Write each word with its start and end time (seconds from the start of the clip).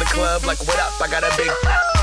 The 0.00 0.06
club 0.06 0.44
like, 0.44 0.58
what 0.66 0.78
up? 0.80 1.00
I 1.00 1.06
got 1.08 1.22
a 1.22 1.30
big. 1.36 1.50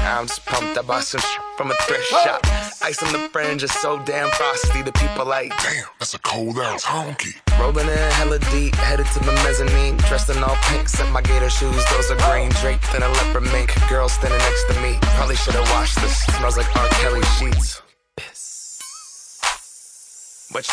I'm 0.08 0.28
just 0.28 0.46
pumped. 0.46 0.78
I 0.78 0.82
bought 0.84 1.04
some 1.04 1.20
sh- 1.20 1.38
from 1.58 1.72
a 1.72 1.74
thrift 1.86 2.06
shop. 2.08 2.40
Ice 2.82 3.02
on 3.04 3.12
the 3.12 3.28
fringe 3.30 3.64
is 3.64 3.72
so 3.74 4.00
damn 4.06 4.30
frosty. 4.32 4.82
The 4.82 4.92
people 4.94 5.26
like, 5.26 5.50
Damn, 5.62 5.86
that's 6.00 6.14
a 6.14 6.20
cold 6.20 6.58
ass 6.60 6.86
honky. 6.86 7.36
rolling 7.60 7.90
in 7.90 8.12
hella 8.14 8.40
deep, 8.52 8.76
headed 8.76 9.08
to 9.08 9.20
the 9.20 9.34
mezzanine. 9.44 9.98
Dressed 10.08 10.30
in 10.30 10.42
all 10.44 10.56
pink, 10.70 10.88
set 10.88 11.12
my 11.12 11.22
gator 11.22 11.50
shoes. 11.50 11.84
Those 11.92 12.12
are 12.12 12.18
green 12.32 12.50
draped 12.62 12.94
in 12.96 13.02
a 13.04 13.10
leopard 13.10 13.44
mink. 13.52 13.74
Girl 13.90 14.08
standing 14.08 14.40
next 14.40 14.64
to 14.72 14.80
me. 14.82 14.98
Probably 15.18 15.36
should 15.36 15.56
have 15.56 15.70
washed 15.72 16.00
this. 16.02 16.24
Smells 16.38 16.56
like 16.58 16.74
R. 16.76 16.88
Kelly 17.02 17.22
sheets. 17.40 17.82
But 20.52 20.66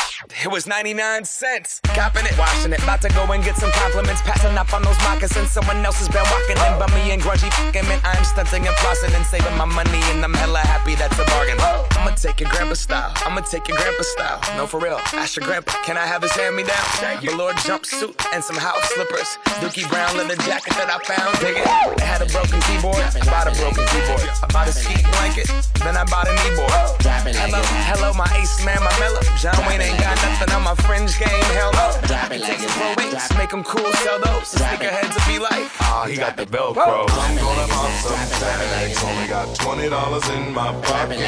it 0.43 0.51
was 0.51 0.69
99 0.69 1.25
cents. 1.25 1.81
Copping 1.83 2.25
it, 2.27 2.39
washing 2.39 2.73
it. 2.73 2.83
About 2.83 3.03
to 3.03 3.09
go 3.09 3.27
and 3.33 3.43
get 3.43 3.57
some 3.57 3.73
compliments. 3.73 4.23
Passing 4.23 4.57
up 4.57 4.73
on 4.73 4.83
those 4.83 4.99
moccasins. 5.03 5.51
Someone 5.51 5.85
else 5.85 5.99
has 5.99 6.09
been 6.09 6.23
walking 6.31 6.55
in. 6.55 6.79
Bummy 6.79 7.11
and 7.11 7.21
grungy 7.21 7.51
fucking 7.51 7.83
man. 7.91 7.99
I'm 8.05 8.23
stunting 8.23 8.67
and 8.67 8.77
flossing 8.79 9.11
and 9.17 9.27
saving 9.27 9.57
my 9.59 9.65
money. 9.65 9.99
And 10.15 10.23
I'm 10.23 10.33
hella 10.35 10.61
happy 10.61 10.95
that's 10.95 11.19
a 11.19 11.25
bargain. 11.27 11.59
I'ma 11.99 12.15
take 12.15 12.39
your 12.39 12.51
grandpa 12.51 12.75
style. 12.75 13.13
I'ma 13.27 13.41
take 13.41 13.67
your 13.67 13.77
grandpa 13.77 14.03
style. 14.03 14.39
No, 14.57 14.67
for 14.67 14.79
real. 14.79 15.01
Ask 15.13 15.37
your 15.37 15.45
grandpa. 15.45 15.73
Can 15.83 15.99
I 15.99 16.07
have 16.07 16.23
his 16.23 16.33
hand 16.33 16.55
me 16.55 16.63
down? 16.63 16.87
Velour 17.19 17.53
jumpsuit 17.67 18.15
and 18.33 18.45
some 18.45 18.57
house 18.57 18.85
slippers. 18.95 19.39
Dookie 19.59 19.89
brown 19.91 20.17
leather 20.17 20.37
jacket 20.47 20.75
that 20.79 20.87
I 20.87 21.03
found. 21.03 21.35
Dig 21.43 21.59
it. 21.59 21.67
It 21.99 22.07
had 22.07 22.23
a 22.23 22.31
broken 22.31 22.63
keyboard. 22.71 23.03
I 23.03 23.27
bought 23.27 23.51
a 23.51 23.55
broken 23.59 23.83
keyboard. 23.91 24.23
I 24.23 24.47
bought 24.55 24.69
a 24.69 24.73
ski 24.73 25.03
blanket. 25.19 25.51
Then 25.83 25.97
I 25.97 26.05
bought 26.05 26.29
a 26.29 26.35
kneeboard. 26.47 27.03
Hello, 27.35 27.61
hello, 27.91 28.13
my 28.15 28.29
ace 28.37 28.65
man, 28.65 28.79
my 28.79 28.93
mellow. 29.01 29.21
John 29.41 29.64
Wayne 29.69 29.81
ain't 29.81 29.99
got 30.01 30.17
nothing 30.23 30.55
on 30.55 30.63
my 30.63 30.75
fringe 30.87 31.19
game. 31.19 31.45
Hell 31.57 31.73
no. 31.73 31.91
Take 32.29 32.59
some 32.59 32.71
pro 32.71 32.95
wings, 32.97 33.25
make 33.39 33.51
them 33.51 33.65
cool, 33.65 33.93
sell 34.05 34.19
those. 34.19 34.55
Sneakerheads 34.55 35.15
will 35.15 35.33
be 35.33 35.39
like, 35.39 35.71
oh, 35.83 36.07
he 36.09 36.17
got 36.17 36.37
the 36.37 36.47
Velcro. 36.47 37.07
I'm 37.09 37.37
gonna 37.37 37.69
pop 37.69 37.91
some 38.03 38.41
tags. 38.41 39.03
Only 39.05 39.29
got 39.29 39.55
twenty 39.57 39.89
dollars 39.89 40.29
in 40.31 40.53
my 40.53 40.73
pocket. 40.83 41.21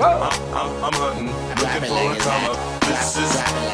I'm, 0.00 0.22
I'm, 0.54 0.84
I'm 0.84 0.92
hunting, 0.92 1.30
looking 1.60 1.88
for 1.90 2.12
a 2.12 2.16
come 2.16 2.44
up. 2.50 2.80
This 2.82 3.16
is 3.16 3.73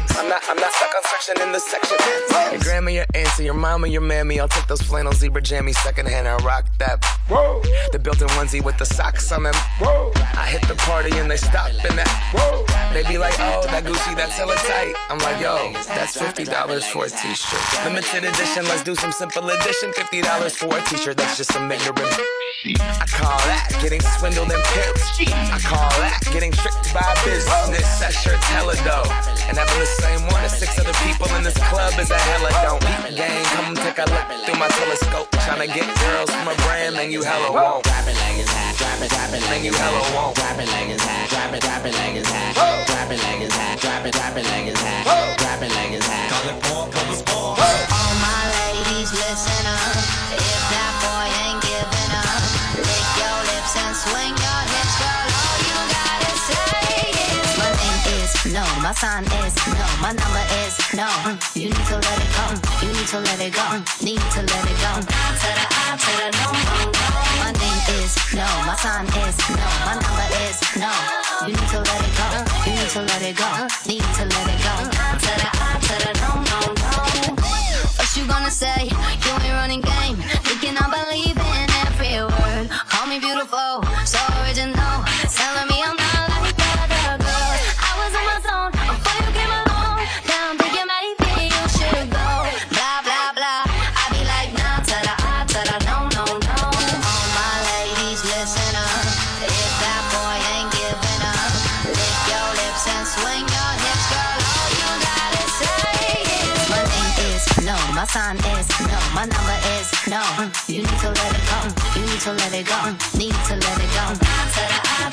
I'm 0.09 0.29
not, 0.29 0.41
I'm 0.47 0.57
not 0.57 0.71
stuck 0.73 0.93
on 0.95 1.03
section 1.03 1.41
in 1.41 1.51
the 1.51 1.59
section. 1.59 1.97
Your 2.51 2.61
grandma, 2.61 2.91
your 2.91 3.05
auntie, 3.13 3.45
your 3.45 3.53
mama, 3.53 3.87
your 3.87 4.01
mammy. 4.01 4.39
I'll 4.39 4.47
take 4.47 4.67
those 4.67 4.81
flannel 4.81 5.13
zebra 5.13 5.41
jammies 5.41 5.75
secondhand 5.75 6.27
and 6.27 6.43
rock 6.43 6.65
that. 6.79 7.03
Whoa. 7.27 7.61
The 7.91 7.99
built-in 7.99 8.27
onesie 8.29 8.63
with 8.63 8.77
the 8.77 8.85
socks 8.85 9.31
on 9.31 9.43
them. 9.43 9.53
Whoa. 9.79 10.11
I 10.15 10.47
hit 10.47 10.67
the 10.67 10.75
party 10.75 11.17
and 11.17 11.29
they 11.29 11.37
stop 11.37 11.69
in 11.71 11.95
that. 11.95 12.31
Whoa. 12.33 12.65
They 12.93 13.03
be 13.07 13.17
like, 13.17 13.33
oh, 13.39 13.63
that 13.67 13.83
Gucci, 13.83 14.15
that's 14.15 14.37
hella 14.37 14.55
tight. 14.55 14.93
I'm 15.09 15.17
like, 15.19 15.39
yo, 15.39 15.71
that's 15.95 16.17
$50 16.17 16.83
for 16.91 17.05
a 17.05 17.09
t-shirt. 17.09 17.85
Limited 17.85 18.25
edition, 18.25 18.65
let's 18.65 18.83
do 18.83 18.95
some 18.95 19.11
simple 19.11 19.49
edition. 19.49 19.91
$50 19.91 20.51
for 20.55 20.77
a 20.77 20.81
t-shirt, 20.81 21.17
that's 21.17 21.37
just 21.37 21.53
some 21.53 21.71
ignorant. 21.71 22.19
I 22.63 23.05
call 23.07 23.39
that 23.49 23.73
getting 23.81 24.01
swindled 24.01 24.51
and 24.51 24.61
pimped. 24.61 25.33
I 25.33 25.57
call 25.59 25.89
that 26.03 26.19
getting 26.31 26.51
tricked 26.51 26.93
by 26.93 27.01
business. 27.25 27.99
That 27.99 28.13
shirt's 28.13 28.45
hella 28.53 28.75
dope. 28.85 29.09
And 29.49 29.57
the 29.57 29.65
same 29.99 30.23
one 30.31 30.43
as 30.43 30.55
six 30.57 30.79
other 30.79 30.95
people 31.03 31.27
in 31.35 31.43
this 31.43 31.57
club 31.67 31.93
is 31.99 32.11
a 32.11 32.19
hella 32.19 32.51
don't. 32.63 32.83
Eat 32.83 33.17
gang, 33.17 33.43
come 33.55 33.75
take 33.75 33.99
a 33.99 34.07
look 34.07 34.27
through 34.45 34.59
my 34.59 34.69
telescope. 34.69 35.27
Tryna 35.43 35.67
get 35.67 35.87
girls 35.99 36.29
from 36.31 36.47
a 36.47 36.55
brand, 36.63 36.95
man, 36.95 37.11
you 37.11 37.23
hella 37.23 37.51
won't. 37.51 37.83
Drop 37.83 38.07
it 38.07 38.15
like 38.15 38.37
it's 38.39 38.51
hot. 38.51 38.75
Drop 38.77 39.01
it, 39.01 39.09
drop 39.09 39.33
it 39.33 39.41
Man, 39.51 39.65
you 39.65 39.73
hella 39.73 40.01
won't. 40.15 40.35
Drop 40.35 40.59
it 40.59 40.69
like 40.71 40.89
it's 40.89 41.03
hot. 41.03 41.29
Drop 41.29 41.53
it, 41.53 41.61
drop 41.61 41.85
it 41.85 41.93
like 41.93 42.15
it's 42.15 42.29
hot. 42.31 42.87
Drop 42.87 43.11
it 43.11 43.19
like 43.19 43.41
it's 43.41 43.55
hot. 43.55 43.79
Drop 43.79 44.05
it, 44.05 44.13
drop 44.13 44.37
it 44.37 44.45
like 44.45 44.67
it's 44.67 44.81
hot. 44.81 45.37
Drop 45.37 45.61
it 45.61 45.71
like 45.75 45.91
it's 45.91 46.07
hot. 46.07 46.61
All 46.71 46.87
my 46.87 46.97
ladies, 47.01 48.00
my 58.91 58.95
sign 58.97 59.23
is 59.23 59.55
no, 59.71 59.87
my 60.03 60.11
number 60.11 60.43
is 60.67 60.75
no. 60.93 61.07
Mm, 61.23 61.39
You 61.55 61.69
need 61.71 61.87
to 61.87 61.95
let 61.95 62.19
it 62.19 62.31
go. 62.35 62.43
You 62.83 62.91
need 62.91 63.07
to 63.07 63.19
let 63.23 63.39
it 63.39 63.53
go. 63.55 63.63
Need 64.03 64.19
to 64.35 64.41
let 64.43 64.65
it 64.67 64.77
go. 64.83 64.91
To 64.99 65.47
the 65.55 65.65
I 65.79 65.95
to 65.95 66.11
the 66.19 66.27
no. 66.35 66.47
My 67.39 67.51
name 67.55 67.81
is 68.03 68.11
no, 68.35 68.43
my 68.67 68.75
sign 68.75 69.07
is 69.23 69.37
no, 69.47 69.67
my 69.87 69.95
number 69.95 70.27
is 70.43 70.59
no. 70.75 70.91
You 71.47 71.55
need 71.55 71.69
to 71.71 71.79
let 71.79 72.01
it 72.03 72.13
go. 72.19 72.27
You 72.67 72.71
need 72.75 72.91
to 72.91 73.01
let 73.07 73.21
it 73.23 73.35
go. 73.39 73.49
Need 73.87 74.03
to 74.19 74.23
let 74.27 74.47
it 74.51 74.59
go. 74.59 74.75
To 74.83 75.31
the 75.39 75.49
I 75.55 75.71
to 75.87 75.95
the 76.03 76.11
no, 76.19 76.31
no, 76.51 76.59
no. 76.75 76.91
What 77.95 78.11
you 78.17 78.27
gonna 78.27 78.51
say? 78.51 78.91
You 78.91 79.31
ain't 79.39 79.55
running 79.55 79.81
game. 79.87 80.17
Thinking 80.43 80.75
I 80.75 80.83
believe 80.91 81.39
in 81.39 81.67
every 81.87 82.19
word. 82.27 82.67
Call 82.91 83.07
me 83.07 83.19
beautiful, 83.19 83.87
to 112.21 112.33
let 112.33 112.53
it 112.53 112.67
go. 112.67 112.77
Need 113.17 113.33
to 113.33 113.55
let 113.55 113.79
it 113.81 113.89
go. 113.97 114.05
I 114.93 115.09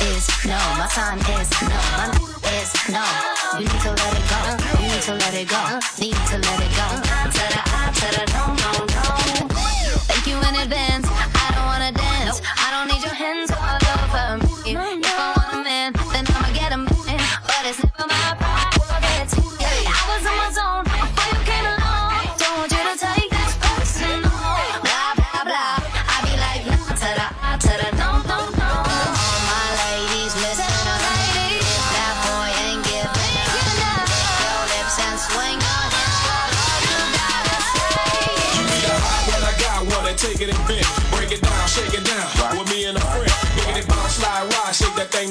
is 0.00 0.28
no, 0.46 0.56
my 0.78 0.88
sign 0.88 1.18
is 1.18 1.50
no, 1.60 1.76
my 1.92 2.08
is 2.56 2.72
no. 2.88 3.04
You 3.58 3.66
need 3.68 3.80
to 3.82 3.90
let 3.90 4.16
it 4.16 4.24
go. 4.30 4.40
You 4.80 4.88
need 4.88 5.02
to 5.02 5.14
let 5.16 5.34
it 5.34 5.48
go. 5.48 5.99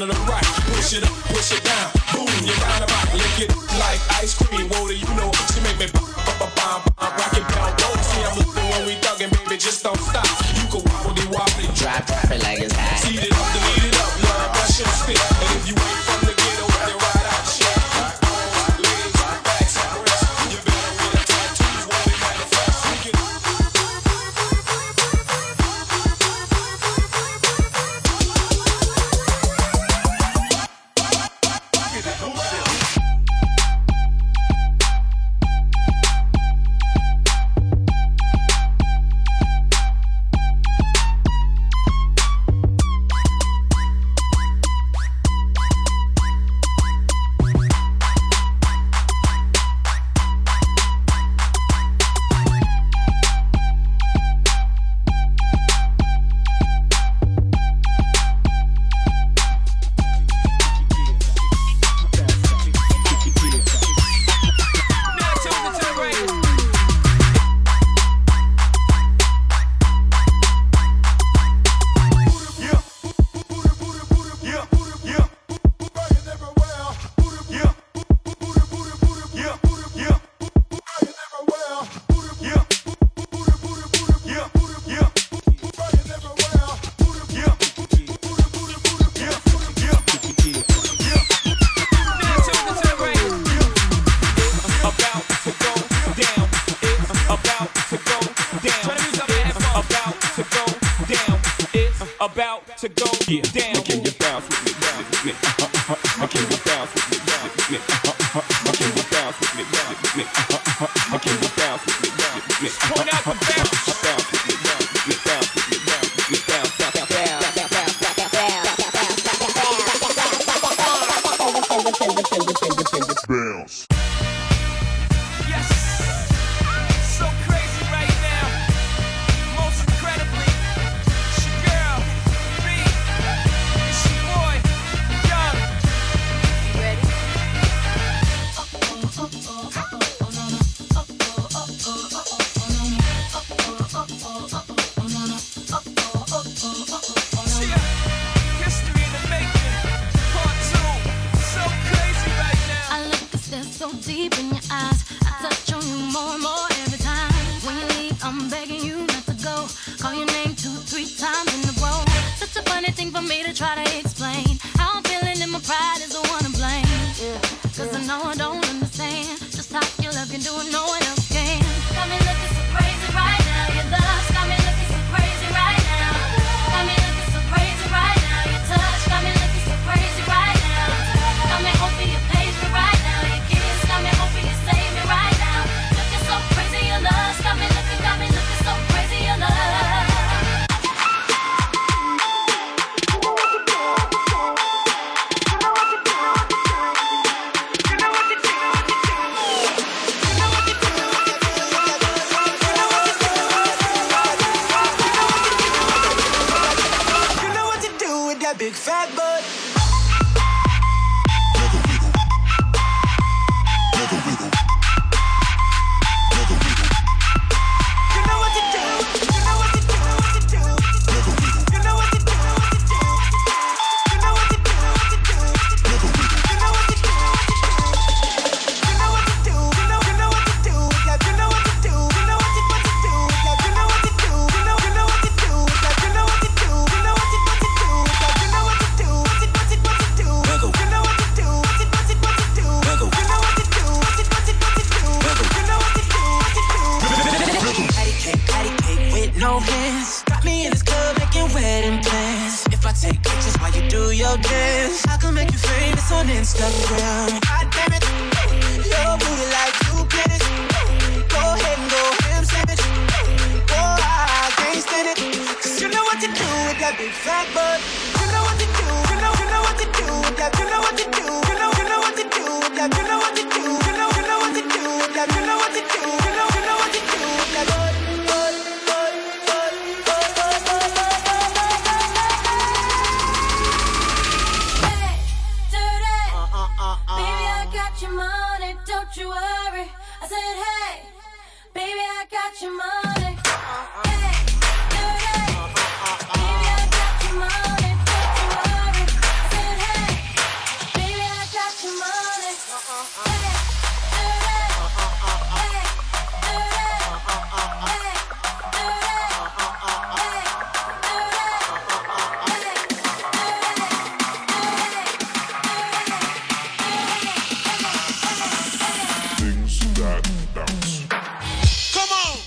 The 0.07 0.13
right. 0.29 0.43
Push 0.73 0.93
it 0.93 1.03
up, 1.03 1.11
push 1.27 1.51
it 1.51 1.63
down. 1.63 1.98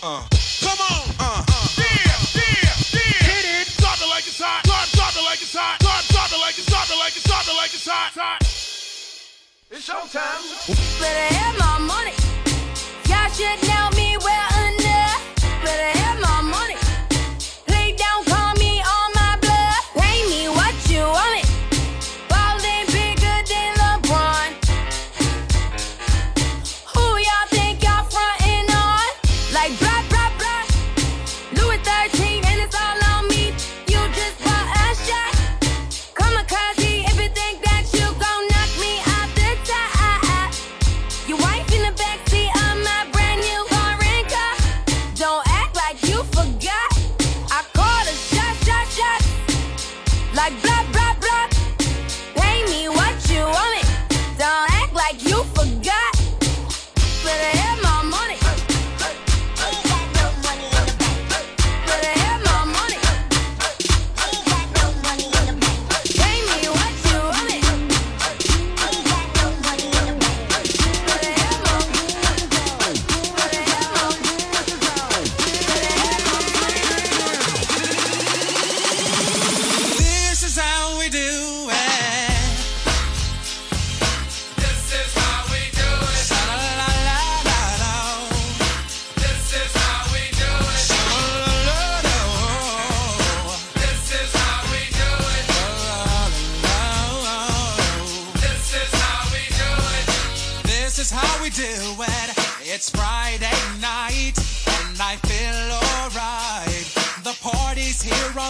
Uh. 0.04 0.18
Come 0.60 0.80
on. 0.90 1.14
Uh. 1.20 1.44
uh. 1.46 1.68
Hit 1.78 1.94
it. 3.46 3.68
It 3.70 4.08
like 4.10 4.26
it's 4.26 4.40
hot. 4.42 4.66
It 4.66 5.22
like 5.22 5.40
it's 5.40 5.54
hot. 5.54 5.78
It 5.78 5.86
like 6.40 6.58
it 6.58 6.66
like 6.98 7.18
it 7.46 7.56
like 7.56 7.72
it's 7.72 7.86
hot. 7.86 8.42
showtime. 9.78 10.98
Better 10.98 11.34
have 11.36 11.56
my 11.56 11.78
money. 11.86 12.14
Y'all 13.06 13.30
should 13.30 13.68
know. 13.68 13.81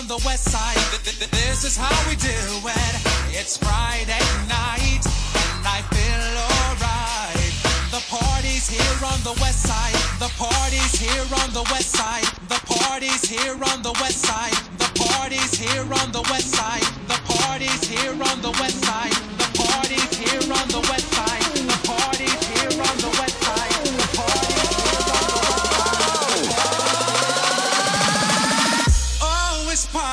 on 0.02 0.08
the 0.08 0.22
west 0.26 0.50
side. 0.50 0.82
Th- 1.04 1.18
th- 1.18 1.30
this 1.30 1.64
is 1.64 1.76
how 1.76 1.94
we 2.08 2.16
do 2.16 2.28
it. 2.28 2.94
It's 3.30 3.56
Friday 3.56 4.26
night, 4.48 5.04
and 5.06 5.62
I 5.62 5.78
feel 5.94 6.24
alright. 6.50 7.52
The 7.94 8.02
party's 8.10 8.66
here 8.68 8.98
on 9.06 9.20
the 9.22 9.36
west 9.40 9.62
side. 9.62 9.94
The 10.18 10.30
party's 10.38 10.94
here 10.98 11.28
on 11.42 11.52
the 11.52 11.62
west 11.70 11.90
side. 11.94 12.26
The 12.48 12.60
party's 12.66 13.22
here 13.28 13.58
on 13.70 13.82
the 13.82 13.94
west 14.02 14.26
side. 14.26 14.58
The 14.82 14.90
party's 14.98 15.54
here 15.54 15.86
on 16.00 16.10
the 16.10 16.24
west 16.30 16.50
side. 16.50 16.86
The 17.06 17.18
party's 17.30 17.84
here 17.86 18.16
on 18.30 18.38
the 18.42 18.52
west 18.58 18.82
side. 18.84 19.14
The 19.38 19.48
party's 19.54 20.14
here 20.18 20.46
on 20.58 20.66
the 20.74 20.82
west 20.90 21.08
side. 21.14 21.46
The 21.70 21.78
party's 21.86 22.42
here 22.50 22.74
on 22.90 22.96
the 22.98 23.10
west 23.20 23.20
side. 23.20 23.32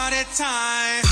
party 0.09 0.25
time. 0.35 1.08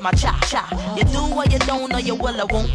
my 0.00 0.10
cha 0.12 0.38
cha. 0.48 0.68
You 0.96 1.04
do 1.04 1.20
or 1.34 1.44
you 1.46 1.58
don't, 1.60 1.92
or 1.92 2.00
you 2.00 2.14
will 2.14 2.40
I 2.40 2.44
won't 2.44 2.74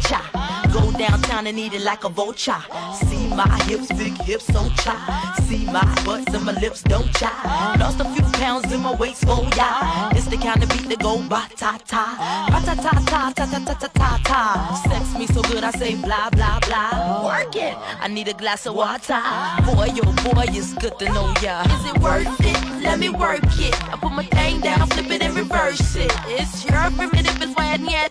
kinda 1.44 1.76
it 1.76 1.82
like 1.82 2.04
a 2.04 2.08
vulture. 2.08 2.62
See 2.94 3.26
my 3.28 3.48
hips, 3.64 3.88
big 3.88 4.16
hips, 4.22 4.46
so 4.46 4.68
chai. 4.82 5.34
See 5.46 5.64
my 5.64 5.84
butts 6.04 6.34
and 6.34 6.44
my 6.44 6.52
lips, 6.60 6.82
don't 6.82 7.10
chai. 7.14 7.76
Lost 7.78 8.00
a 8.00 8.04
few 8.12 8.24
pounds 8.38 8.70
in 8.72 8.80
my 8.80 8.94
waist, 8.94 9.24
oh 9.26 9.48
yeah. 9.56 10.10
It's 10.12 10.26
the 10.26 10.36
kind 10.36 10.62
of 10.62 10.68
beat 10.68 10.88
that 10.88 10.98
go 10.98 11.16
ba 11.28 11.48
ta 11.56 11.78
ta, 11.86 12.04
ba 12.50 12.60
ta 12.66 12.74
ta 12.74 12.90
ta 13.06 13.32
ta 13.34 13.44
ta 13.46 13.58
ta 13.64 13.74
ta 13.74 13.88
ta 13.88 14.20
ta. 14.24 14.82
Sex 14.84 15.18
me 15.18 15.26
so 15.26 15.42
good, 15.42 15.64
I 15.64 15.70
say 15.70 15.94
blah 15.94 16.28
blah 16.30 16.60
blah. 16.60 17.24
Work 17.24 17.56
it. 17.56 17.74
I 18.00 18.08
need 18.08 18.28
a 18.28 18.34
glass 18.34 18.66
of 18.66 18.74
water. 18.74 19.22
Boy, 19.64 19.88
oh 20.04 20.12
boy, 20.24 20.44
it's 20.48 20.74
good 20.74 20.98
to 20.98 21.06
know 21.06 21.32
ya. 21.40 21.62
Is 21.64 21.84
it 21.90 21.98
worth 22.02 22.40
it? 22.40 22.82
Let 22.82 22.98
me 22.98 23.08
work 23.08 23.44
it. 23.58 23.74
I 23.92 23.96
put 23.96 24.12
my 24.12 24.24
thing 24.24 24.60
down, 24.60 24.86
flip 24.88 25.10
it 25.10 25.22
and 25.22 25.34
reverse 25.34 25.96
it. 25.96 26.12
It's 26.26 26.64
your 26.66 26.90
primitive, 26.96 27.40
it's 27.40 27.54
why 27.56 27.72
I 27.72 27.76
need 27.78 28.10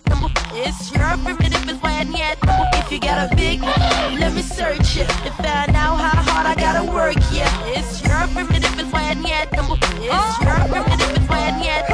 it's 0.52 0.90
your 0.92 1.16
primitive 1.18 1.68
is 1.68 1.80
when 1.80 2.12
yet. 2.12 2.38
If 2.74 2.90
you 2.90 2.98
got 2.98 3.32
a 3.32 3.36
big, 3.36 3.62
let 3.62 4.32
me 4.34 4.42
search 4.42 4.96
it 4.96 5.08
If 5.08 5.30
find 5.36 5.76
out 5.76 5.96
how 5.96 6.22
hard 6.22 6.46
I 6.46 6.54
gotta 6.56 6.90
work. 6.90 7.14
Yeah, 7.32 7.48
it's 7.66 8.02
your 8.02 8.26
primitive 8.34 8.78
is 8.78 8.92
yet. 9.24 9.48
It's 9.52 10.40
your 10.42 10.58
primitive 10.68 11.22
is 11.22 11.28
yet. 11.62 11.86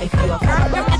If 0.00 0.12
you're 0.14 0.38
primitive. 0.38 0.93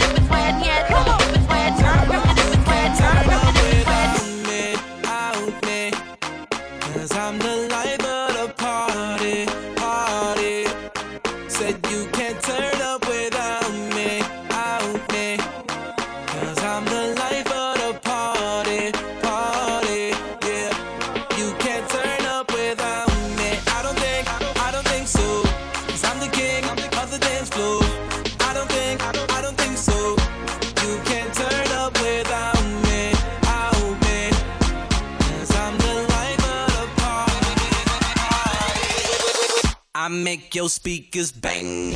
make 40.35 40.53
your 40.53 40.68
speakers 40.68 41.31
bang. 41.31 41.94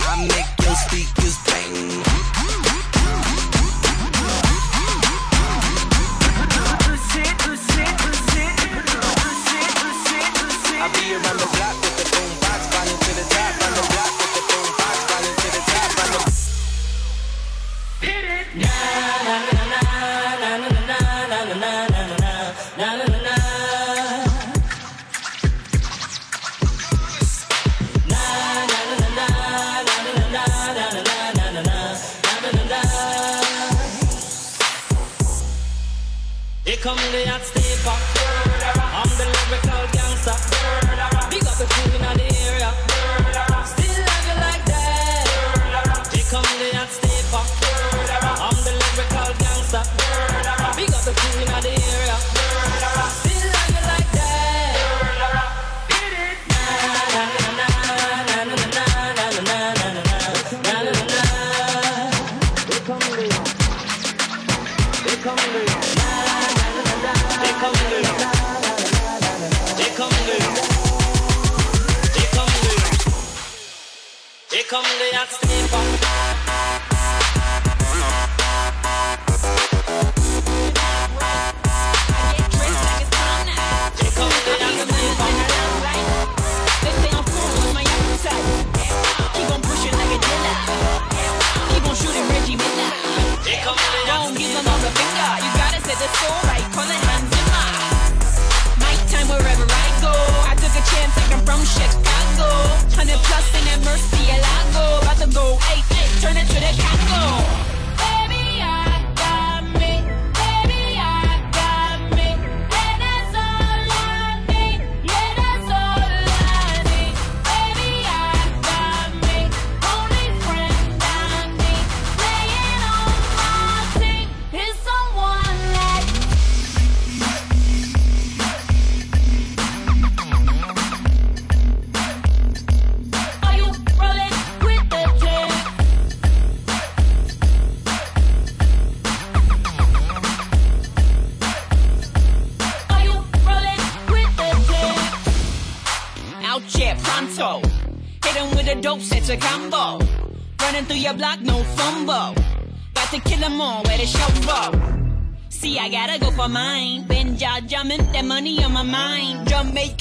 I 0.00 0.26
make 0.28 0.64
your 0.64 0.76
speakers 0.76 1.23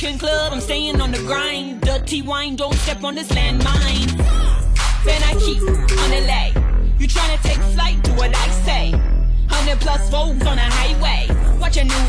American 0.04 0.20
club, 0.20 0.52
I'm 0.52 0.60
staying 0.60 1.00
on 1.00 1.12
the 1.12 1.20
grind. 1.20 1.80
Dirty 1.80 2.22
wine, 2.22 2.58
don't 2.58 2.74
step 2.74 3.04
on 3.06 3.16
this 3.16 3.30
landmine. 3.30 4.12
Then 5.06 5.24
I 5.24 5.34
keep 5.40 5.62
on 5.62 6.10
the 6.10 6.22
lay. 6.28 6.52
You 7.00 7.08
tryna 7.08 7.42
take 7.42 7.62
flight, 7.74 8.04
do 8.04 8.12
what 8.16 8.36
I 8.36 8.50
say. 8.66 8.92
100 8.92 9.80
plus 9.80 10.10
volts 10.10 10.46
on 10.46 10.58
the 10.58 10.62
highway. 10.62 11.28
Watch 11.58 11.78
a 11.78 11.86
new 11.86 12.03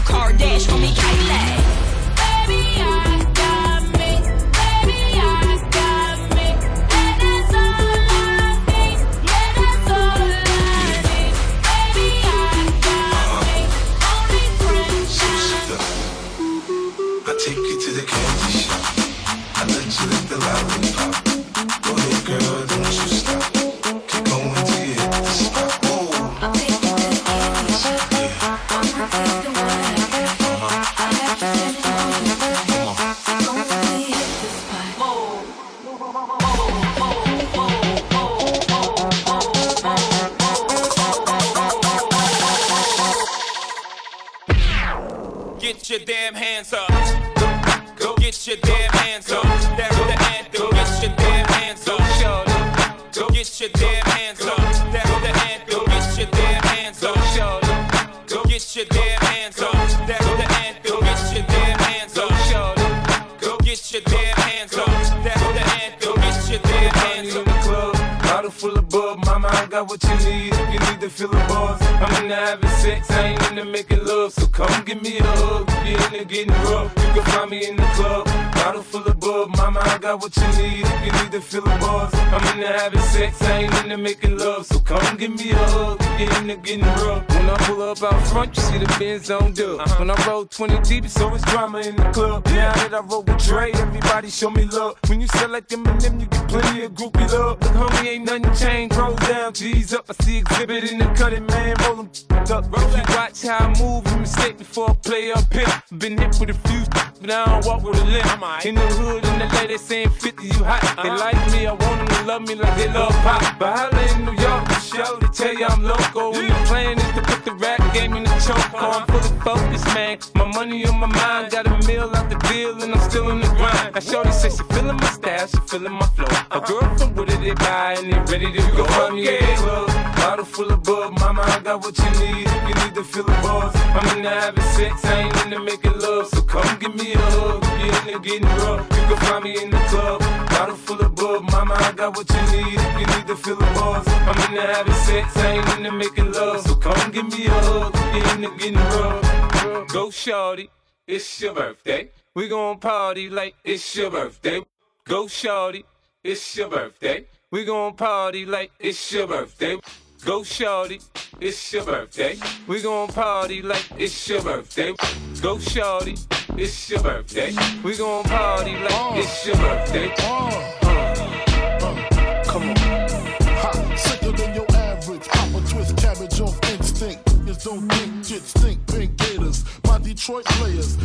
get 86.19 86.41
in 86.41 86.47
the 86.47 86.57
getting 86.57 86.85
rough. 86.85 87.29
When 87.29 87.51
I 87.51 87.57
pull 87.67 87.83
up 87.83 88.03
out 88.03 88.27
front, 88.29 88.57
you 88.57 88.63
see 88.63 88.79
the 88.79 88.87
Benz 88.99 89.31
on 89.31 89.53
dub. 89.53 89.81
Uh-huh. 89.81 89.97
When 89.99 90.11
I 90.11 90.27
roll 90.27 90.47
20 90.47 90.81
deep, 90.81 91.05
it's 91.05 91.21
always 91.21 91.43
drama 91.43 91.81
in 91.81 91.97
the 91.97 92.11
club. 92.11 92.47
Yeah. 92.49 92.73
Now 92.75 92.89
that 92.89 92.95
I 92.95 93.01
roll 93.01 93.23
with 93.23 93.45
Dre, 93.45 93.73
everybody 93.73 94.31
show 94.31 94.51
me 94.51 94.65
love. 94.65 94.97
When 95.09 95.21
you 95.21 95.27
sell 95.29 95.51
like 95.51 95.69
them 95.69 95.87
and 95.87 96.01
them, 96.01 96.21
you 96.21 96.27
get 96.27 96.49
plenty 96.49 96.85
of 96.85 96.93
groupie 96.93 97.31
love. 97.33 97.61
But 97.61 97.71
homie, 97.71 98.07
ain't 98.07 98.25
nothing 98.27 98.55
changed. 98.55 98.97
Roll 98.97 99.15
down, 99.15 99.53
G's 99.53 99.93
up. 99.95 100.07
I 100.09 100.25
see 100.25 100.39
exhibit 100.39 100.91
in 100.91 100.99
the 100.99 101.07
cutting, 101.07 101.47
man. 101.47 101.77
Roll 101.83 101.97
them 101.97 102.11
up. 102.51 102.65
You 102.97 103.03
watch 103.15 103.43
how 103.43 103.59
I 103.59 103.79
move 103.81 104.07
and 104.07 104.21
mistake 104.21 104.59
before 104.59 104.91
I 104.91 104.95
play 104.95 105.33
up 105.33 105.53
here. 105.53 105.67
Been 105.99 106.19
hit 106.19 106.37
with 106.39 106.51
a 106.51 106.69
few, 106.69 106.85
but 106.91 107.23
now 107.23 107.45
I 107.45 107.61
walk 107.67 107.83
with 107.83 108.01
a 108.01 108.05
limp. 108.05 108.65
In 108.65 108.75
the 108.75 108.87
hood, 108.99 109.25
in 109.25 109.39
the 109.39 109.47
lady 109.57 109.79
saying 109.79 110.11
50, 110.11 110.47
you 110.47 110.65
hot. 110.65 110.83
Uh-huh. 110.85 111.03
They 111.03 111.11
like 111.11 111.53
me, 111.53 111.67
I 111.67 111.73
want 111.73 111.81
them 111.81 112.07
to 112.09 112.25
love 112.25 112.43
me 112.43 112.55
like 112.55 112.77
they 112.77 112.89
love 112.89 113.13
pop. 113.23 113.59
But 113.59 113.77
holla 113.77 114.15
in 114.15 114.25
New 114.25 114.41
York 114.41 114.74
show 114.95 115.19
to 115.19 115.29
tell 115.29 115.55
you 115.55 115.67
I'm 115.67 115.83
loco. 115.83 116.33
And 116.35 116.51
the 116.51 116.55
plan 116.67 116.99
is 116.99 117.13
to 117.15 117.23
put 117.23 117.45
the 117.45 117.55
rap 117.55 117.81
game 117.93 118.15
in 118.15 118.25
the 118.25 118.37
choke. 118.47 118.75
I'm 118.75 119.07
fully 119.07 119.41
focused, 119.41 119.87
man. 119.95 120.19
My 120.35 120.45
money 120.45 120.87
on 120.87 120.99
my 121.01 121.07
mind, 121.07 121.53
got 121.53 121.67
a 121.67 121.87
meal 121.87 122.11
out 122.15 122.29
the 122.31 122.37
deal, 122.49 122.81
and 122.83 122.95
I'm 122.95 123.11
still 123.11 123.31
in 123.31 123.41
the 123.41 123.49
grind. 123.49 123.95
Now 123.95 124.01
Shorty 124.01 124.33
says 124.33 124.57
she 124.57 124.65
feeling 124.75 124.97
my 124.97 125.11
style, 125.11 125.47
she 125.47 125.59
feeling 125.67 125.93
my 125.93 126.07
flow. 126.17 126.27
A 126.51 126.61
girl 126.61 126.99
from 126.99 127.15
Wooded, 127.15 127.41
they 127.41 127.55
buy, 127.55 127.97
and 127.99 128.13
they 128.13 128.33
ready 128.33 128.53
to 128.53 128.63
go. 128.77 128.85
Find 128.85 129.17
me 129.17 129.29
at 129.29 129.41
the 129.41 129.63
club, 129.63 129.94
bottle 130.25 130.45
full 130.45 130.71
of 130.73 130.83
bub. 130.83 131.19
Mama, 131.21 131.43
I 131.43 131.61
got 131.61 131.83
what 131.85 131.97
you 131.99 132.11
need 132.21 132.47
if 132.57 132.63
you 132.69 132.75
need 132.83 132.95
to 132.95 133.05
feel 133.05 133.25
the 133.25 133.37
buzz. 133.45 133.73
I'm 133.97 134.07
in 134.13 134.25
into 134.25 134.31
having 134.31 134.69
sex, 134.77 135.05
I 135.05 135.21
ain't 135.23 135.37
into 135.45 135.61
making 135.61 135.99
love. 136.01 136.27
So 136.29 136.41
come 136.43 136.79
give 136.79 136.95
me 136.95 137.13
a 137.13 137.19
hug, 137.19 137.63
if 137.63 137.75
you're 137.81 137.99
into 138.01 138.19
getting 138.27 138.49
rough. 138.61 138.83
You 138.97 139.03
can 139.09 139.19
find 139.27 139.45
me 139.45 139.53
in 139.63 139.71
the 139.71 139.83
club, 139.91 140.21
bottle 140.55 140.77
full 140.77 141.01
of 141.07 141.15
bub. 141.15 141.43
Mama, 141.53 141.75
I 141.75 141.93
got 141.93 142.17
what 142.17 142.29
you 142.37 142.43
need 142.55 142.79
if 142.87 142.95
you 143.01 143.07
need 143.15 143.27
to 143.27 143.37
feel 143.37 143.57
the 143.57 143.69
buzz. 143.77 144.05
I'm 144.29 144.39
into 144.45 144.63
having 144.75 145.01
sex, 145.09 145.37
I 145.37 145.51
ain't 145.57 145.69
into 145.77 145.93
making 145.93 146.33
love. 146.33 146.61
So 146.67 146.75
come 146.77 147.11
give 147.13 147.29
me 147.35 147.47
a 147.47 147.51
hug, 147.69 147.93
if 147.95 148.13
you're 148.15 148.35
into 148.37 148.51
getting 148.59 148.85
rough. 148.95 149.89
Go 149.89 150.11
shorty, 150.11 150.71
it's 151.07 151.41
your 151.41 151.55
birthday. 151.55 152.11
We 152.35 152.49
gon' 152.49 152.79
party 152.79 153.29
like 153.29 153.55
it's 153.63 153.95
your 153.95 154.11
birthday. 154.11 154.61
Go 155.05 155.29
shorty, 155.29 155.85
it's 156.23 156.57
your 156.57 156.69
birthday. 156.69 157.27
We 157.51 157.65
gon' 157.65 157.95
party 157.95 158.47
like 158.47 158.73
it's 158.81 159.13
your 159.13 159.29
birthday. 159.29 159.77
Go 160.25 160.43
shorty, 160.43 161.01
it's 161.39 161.71
your 161.71 161.85
birthday. 161.85 162.39
We 162.67 162.81
gon' 162.81 163.09
party 163.09 163.61
like 163.61 163.85
it's 163.99 164.27
your 164.27 164.41
birthday. 164.41 164.95
Go 165.43 165.59
shorty, 165.59 166.17
it's 166.57 166.89
your 166.89 167.03
birthday. 167.03 167.53
We 167.83 167.95
gon' 167.95 168.25
party 168.25 168.73
like 168.73 168.91
uh, 168.91 169.13
it's 169.17 169.47
your 169.47 169.57
birthday. 169.57 170.15
Uh, 170.21 170.79
uh, 170.83 172.45
come 172.45 172.71
on. 172.71 172.77
Ha, 172.77 173.97
sicker 173.97 174.33
than 174.33 174.55
your 174.55 174.71
average. 174.75 175.29
Pop 175.29 175.63
a 175.63 175.69
twist 175.69 175.97
cabbage 175.99 176.41
off 176.41 176.71
instinct. 176.71 177.23
Niggas 177.27 177.65
don't 177.65 177.87
think 177.93 178.25
shit 178.25 178.43
stink. 178.43 178.87
Pink 178.87 179.17
Gators, 179.19 179.63
my 179.87 179.99
Detroit 179.99 180.47
players. 180.47 180.97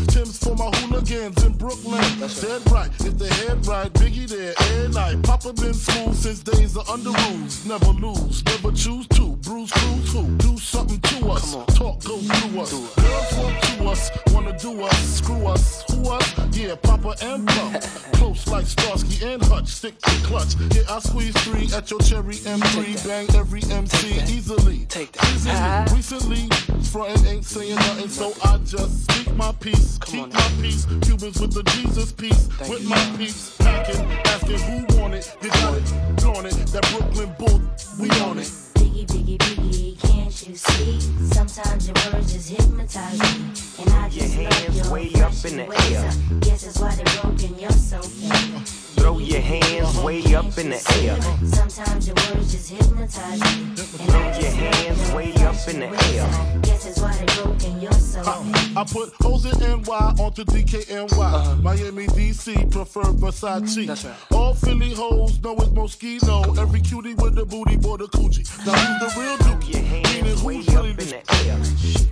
Mm-hmm. 63.60 63.91
Versace. 63.91 64.36
All 64.36 64.54
Philly 64.54 64.93
hoes 64.93 65.41
know 65.41 65.56
it's 65.56 65.69
Moschino. 65.69 66.58
Every 66.58 66.82
cutie 66.82 67.13
with 67.15 67.36
the 67.36 67.45
booty, 67.45 67.78
boy, 67.78 67.98
the 67.98 68.08
coochie. 68.08 68.45
Now 68.65 68.74
who's 68.74 69.13
the 69.13 69.19
real 69.19 69.38
dookie? 69.38 69.91
Meaning 69.91 70.26
who's 70.26 70.43
really 70.43 70.93
the 70.93 71.19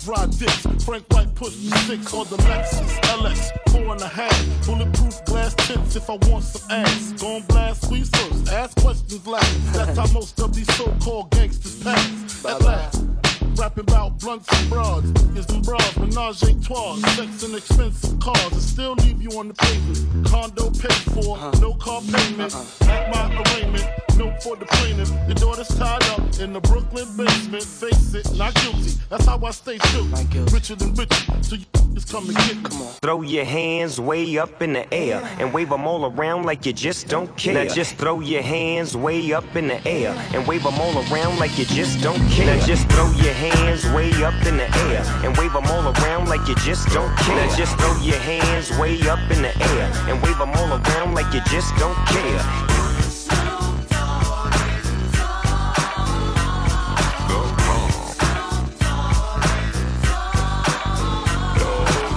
Ride 0.07 0.31
dicks, 0.39 0.85
Frank 0.85 1.03
White 1.11 1.35
push 1.35 1.53
the 1.55 1.77
six 1.79 2.13
on 2.13 2.25
the 2.27 2.37
Lexus 2.37 2.99
LX, 3.01 3.51
four 3.71 3.91
and 3.93 4.01
a 4.01 4.07
half. 4.07 4.65
Bulletproof 4.65 5.25
glass 5.25 5.53
tips 5.55 5.95
if 5.97 6.09
I 6.09 6.15
want 6.29 6.45
some 6.45 6.71
ass. 6.71 7.11
Gon' 7.19 7.41
blast 7.43 7.83
squeeze 7.83 8.09
first, 8.09 8.49
ask 8.49 8.77
questions 8.77 9.27
last. 9.27 9.73
That's 9.73 9.97
how 9.97 10.07
most 10.13 10.39
of 10.39 10.55
these 10.55 10.73
so-called 10.75 11.31
gangsters 11.31 11.83
pass. 11.83 12.45
At 12.45 12.61
last. 12.61 13.26
Rapping 13.57 13.85
about 13.85 14.19
blunts 14.19 14.47
and 14.53 14.69
broads, 14.69 15.09
is 15.35 15.47
them 15.47 15.61
bras, 15.63 15.97
menage 15.97 16.43
a 16.43 16.53
trois, 16.61 16.95
sex 17.15 17.41
and 17.41 17.55
expensive 17.55 18.19
cars, 18.19 18.51
and 18.51 18.61
still 18.61 18.93
leave 18.93 19.19
you 19.19 19.31
on 19.31 19.47
the 19.47 19.53
pavement. 19.55 20.27
Condo 20.27 20.69
paid 20.69 20.93
for, 20.93 21.35
uh-huh. 21.35 21.51
no 21.59 21.73
car 21.73 22.01
payment. 22.01 22.53
Uh-uh. 22.53 22.91
At 22.91 23.11
my 23.11 23.43
arraignment, 23.43 24.06
note 24.17 24.41
for 24.41 24.55
the 24.55 24.65
plaintiff. 24.65 25.09
Your 25.27 25.35
daughter's 25.35 25.67
tied 25.67 26.03
up 26.09 26.39
in 26.39 26.53
the 26.53 26.61
Brooklyn 26.61 27.05
basement. 27.15 27.63
Face 27.63 28.13
it, 28.13 28.33
not 28.35 28.53
guilty. 28.55 28.91
That's 29.09 29.25
how 29.25 29.39
I 29.43 29.51
stay 29.51 29.77
true. 29.77 30.03
Richer 30.51 30.75
than 30.75 30.93
richer, 30.95 31.43
so 31.43 31.55
you 31.55 31.65
just 31.93 32.11
come 32.11 32.27
and 32.27 32.37
get 32.37 32.73
me. 32.73 32.87
Throw 33.01 33.21
your 33.21 33.45
hands 33.45 33.99
way 33.99 34.37
up 34.37 34.61
in 34.61 34.73
the 34.73 34.91
air 34.93 35.21
and 35.39 35.53
wave 35.53 35.69
them 35.69 35.87
all 35.87 36.05
around 36.11 36.43
like 36.45 36.65
you 36.65 36.73
just 36.73 37.07
don't 37.07 37.35
care. 37.37 37.53
Now 37.53 37.73
just 37.73 37.95
throw 37.95 38.19
your 38.19 38.41
hands 38.41 38.97
way 38.97 39.33
up 39.33 39.55
in 39.55 39.67
the 39.67 39.87
air 39.87 40.13
and 40.33 40.45
wave 40.47 40.63
them 40.63 40.79
all 40.79 40.97
around 41.09 41.39
like 41.39 41.57
you 41.57 41.65
just 41.65 42.01
don't 42.01 42.19
care. 42.29 42.57
Now 42.57 42.65
just 42.65 42.89
throw 42.89 43.09
your 43.11 43.33
hands 43.33 43.85
way 43.91 44.11
up 44.23 44.45
in 44.45 44.57
the 44.57 44.69
air 44.89 45.03
and 45.23 45.37
wave 45.37 45.53
them 45.53 45.65
all 45.67 45.93
around 45.93 46.27
like 46.27 46.47
you 46.47 46.55
just 46.55 46.89
don't 46.89 47.15
care. 47.17 47.35
Now 47.35 47.55
just 47.55 47.77
throw 47.77 47.95
your 48.01 48.19
hands 48.19 48.71
way 48.79 48.99
up 49.07 49.19
in 49.31 49.41
the 49.41 49.55
air 49.57 49.91
and 50.09 50.21
wave 50.23 50.37
them 50.37 50.51
all 50.51 50.73
around 50.73 51.13
like 51.13 51.31
you 51.33 51.41
just 51.49 51.75
don't 51.77 51.97
care. 52.07 52.86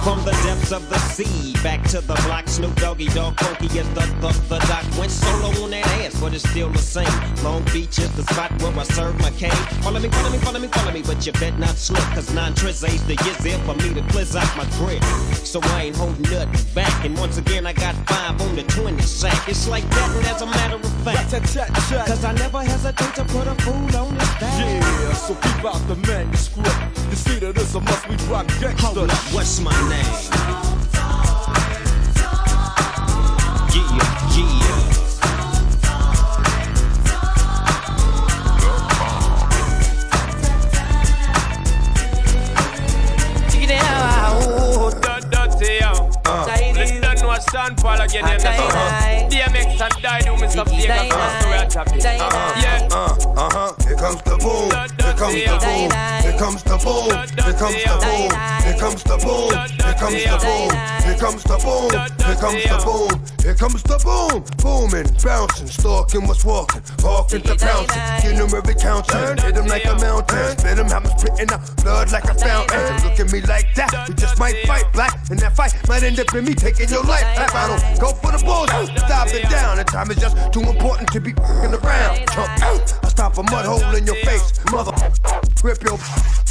come 0.01 0.25
the 0.25 0.40
of 0.73 0.89
the 0.89 0.97
sea, 0.99 1.53
back 1.63 1.83
to 1.83 1.99
the 2.01 2.13
block, 2.25 2.47
Snoop 2.47 2.73
Doggy 2.75 3.07
Dogg 3.07 3.37
Funky 3.39 3.65
is 3.77 3.87
the, 3.89 4.05
the, 4.21 4.31
the 4.47 4.59
doc. 4.67 4.85
Went 4.97 5.11
solo 5.11 5.49
on 5.63 5.71
that 5.71 5.85
ass, 5.99 6.19
but 6.21 6.33
it's 6.33 6.47
still 6.49 6.69
the 6.69 6.77
same. 6.77 7.07
Long 7.43 7.63
Beach 7.73 7.99
is 7.99 8.09
the 8.15 8.23
spot 8.23 8.51
where 8.61 8.71
I 8.77 8.83
serve 8.83 9.19
my 9.19 9.31
cane. 9.31 9.51
Follow 9.81 9.99
me, 9.99 10.07
follow 10.09 10.29
me, 10.29 10.37
follow 10.37 10.59
me, 10.59 10.67
follow 10.67 10.91
me, 10.91 11.01
but 11.01 11.25
you 11.25 11.33
bet 11.33 11.57
not 11.59 11.75
slip, 11.75 12.03
cause 12.13 12.33
nine 12.33 12.53
tris 12.53 12.83
ain't 12.83 13.05
the 13.07 13.15
years 13.25 13.37
there 13.39 13.57
for 13.65 13.75
me 13.75 13.93
to 13.95 14.01
blizz 14.13 14.35
out 14.35 14.47
my 14.55 14.63
grip. 14.77 15.03
So 15.43 15.59
I 15.61 15.83
ain't 15.85 15.95
holding 15.95 16.29
nothing 16.31 16.73
back, 16.73 17.03
and 17.03 17.17
once 17.17 17.37
again 17.37 17.65
I 17.65 17.73
got 17.73 17.95
five 18.07 18.39
on 18.39 18.55
the 18.55 18.63
20 18.63 19.01
sack. 19.01 19.49
It's 19.49 19.67
like 19.67 19.87
that, 19.89 20.15
and 20.15 20.25
as 20.27 20.41
a 20.41 20.45
matter 20.45 20.75
of 20.75 21.03
fact, 21.03 21.31
cause 21.31 22.23
I 22.23 22.31
never 22.33 22.63
hesitate 22.63 23.15
to 23.15 23.25
put 23.25 23.47
a 23.47 23.55
fool 23.63 23.97
on 23.97 24.13
his 24.13 24.29
back. 24.39 24.81
Yeah, 24.83 25.13
so 25.13 25.33
keep 25.35 25.65
out 25.65 25.81
the 25.87 25.95
manuscript. 26.07 26.69
You 27.09 27.15
see 27.15 27.39
that 27.39 27.55
this 27.55 27.75
a 27.75 27.81
must 27.81 28.07
we 28.07 28.15
drop 28.17 28.47
gangsta. 28.47 28.79
Hold 28.79 29.09
up, 29.09 29.17
what's 29.33 29.59
my 29.59 29.73
name? 29.89 30.60
Sean 47.51 47.75
Paul 47.75 47.99
again, 47.99 48.23
you 48.27 48.37
know. 48.37 49.27
DMX 49.29 49.81
and 49.81 50.01
Die 50.01 50.21
do 50.21 50.37
me 50.37 50.47
some 50.47 50.67
Vegas 50.67 50.85
fast, 50.85 51.43
so 51.43 51.49
we're 51.49 51.69
chopping. 51.69 51.99
Yeah. 51.99 52.87
Uh, 52.89 53.15
uh-huh. 53.35 53.73
Here 53.83 53.97
comes 53.97 54.21
the 54.21 54.37
boom. 54.37 55.00
Here 55.11 55.19
comes 55.19 55.43
the 55.43 55.57
boom. 55.59 55.91
Here 56.23 56.37
comes 56.39 56.63
the 56.63 56.77
boom. 56.79 57.11
Here 57.43 57.53
comes 57.59 57.83
the 57.83 57.99
boom. 57.99 58.31
Here 58.63 58.79
comes 58.79 59.03
the 59.03 59.17
boom. 59.19 59.51
Here 59.83 59.93
comes 59.99 60.23
the 60.23 60.37
boom. 60.39 60.71
Here 61.03 61.15
comes 61.19 61.43
the 61.43 61.57
boom. 61.59 61.91
Here 62.23 62.35
comes 62.39 62.63
the 62.63 62.77
boom. 62.79 63.11
Here 63.43 63.55
comes 63.55 63.83
the 63.83 63.97
boom. 63.99 64.39
Booming, 64.63 65.11
bouncing, 65.21 65.67
stalking 65.67 66.27
what's 66.27 66.45
walking. 66.45 66.81
Walking 67.03 67.41
to 67.43 67.55
pouncing. 67.59 68.01
Get 68.23 68.39
him 68.39 68.55
every 68.55 68.73
counter. 68.73 69.35
Hit 69.43 69.57
him 69.57 69.67
like 69.67 69.83
a 69.85 69.95
mountain. 69.99 70.57
Spit 70.57 70.79
him, 70.79 70.87
have 70.87 71.03
him 71.03 71.11
spitting 71.19 71.51
out 71.51 71.61
blood 71.83 72.11
like 72.11 72.25
a 72.25 72.33
fountain. 72.33 72.79
Look 73.03 73.19
at 73.19 73.31
me 73.33 73.41
like 73.41 73.67
that. 73.75 74.07
We 74.07 74.15
just 74.15 74.39
might 74.39 74.55
fight 74.65 74.87
black. 74.93 75.19
And 75.29 75.37
that 75.39 75.55
fight 75.55 75.75
might 75.89 76.03
end 76.03 76.19
up 76.19 76.33
in 76.33 76.45
me 76.45 76.55
taking 76.55 76.87
your 76.87 77.03
life. 77.03 77.27
If 77.35 77.53
I 77.53 77.67
don't 77.67 77.83
go 77.99 78.15
for 78.15 78.31
the 78.31 78.39
bulls, 78.39 78.71
stop 78.95 79.27
it 79.27 79.43
down. 79.51 79.75
The 79.75 79.83
time 79.83 80.09
is 80.09 80.17
just 80.17 80.39
too 80.53 80.63
important 80.63 81.11
to 81.11 81.19
be 81.19 81.33
around. 81.35 82.23
Jump 82.31 82.63
out. 82.63 82.87
I 83.03 83.09
stop 83.09 83.37
a 83.37 83.43
mud 83.43 83.65
hole 83.65 83.95
in 83.95 84.07
your 84.07 84.15
face. 84.23 84.55
Mother. 84.71 85.00
Rip 85.63 85.83
your 85.83 85.99